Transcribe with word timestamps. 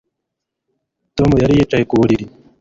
Tom 1.15 1.29
yari 1.41 1.53
yicaye 1.57 1.83
ku 1.89 1.95
buriri 1.99 2.25